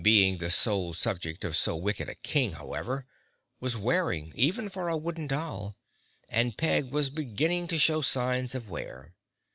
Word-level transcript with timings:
Being 0.03 0.39
the 0.39 0.49
sole 0.49 0.95
subject 0.95 1.43
of 1.43 1.55
so 1.55 1.75
wicked 1.75 2.09
a 2.09 2.15
King, 2.15 2.53
however, 2.53 3.05
was 3.59 3.77
wearing 3.77 4.31
even 4.33 4.67
for 4.67 4.89
a 4.89 4.97
wooden 4.97 5.27
doll, 5.27 5.77
and 6.27 6.57
Peg 6.57 6.89
was 6.91 7.11
beginning 7.11 7.67
to 7.67 7.77
show 7.77 8.01
signs 8.01 8.55
of 8.55 8.67
wear. 8.67 9.13